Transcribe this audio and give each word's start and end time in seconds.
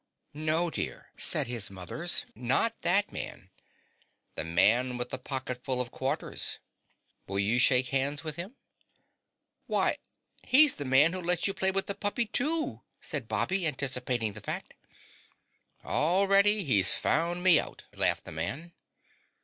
"No, 0.33 0.71
dear," 0.71 1.11
said 1.15 1.45
his 1.45 1.69
mothers, 1.69 2.25
"not 2.33 2.73
that 2.81 3.11
man 3.11 3.51
The 4.33 4.43
Man 4.43 4.97
with 4.97 5.09
the 5.11 5.19
Pocketful 5.19 5.79
of 5.79 5.91
Quarters. 5.91 6.57
Will 7.27 7.37
you 7.37 7.59
shake 7.59 7.89
hands 7.89 8.23
with 8.23 8.35
him?" 8.35 8.55
"Why 9.67 9.99
he's 10.41 10.73
the 10.77 10.85
Man 10.85 11.13
Who 11.13 11.21
Lets 11.21 11.45
You 11.45 11.53
Play 11.53 11.69
with 11.69 11.85
the 11.85 11.93
Puppy, 11.93 12.25
too!" 12.25 12.81
said 12.99 13.27
Bobby, 13.27 13.67
anticipating 13.67 14.33
the 14.33 14.41
fact. 14.41 14.73
"Already 15.85 16.63
he's 16.63 16.95
found 16.95 17.43
me 17.43 17.59
out!" 17.59 17.83
laughed 17.93 18.25
the 18.25 18.31
man. 18.31 18.73